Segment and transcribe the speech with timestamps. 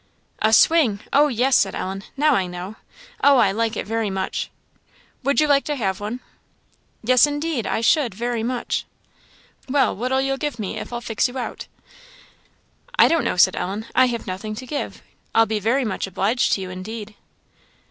[0.41, 0.99] "A swing!
[1.13, 2.75] oh, yes," said Ellen, "now I know.
[3.23, 4.49] Oh, I like it very much."
[5.21, 6.21] "Would you like to have one?"
[7.03, 8.87] "Yes, indeed I should, very much."
[9.69, 11.67] "Well, what'll you give me, if I'll fix you out?"
[12.97, 15.03] "I don't know," said Ellen, "I have nothing to give;
[15.35, 17.13] I'll be very much obliged to you, indeed."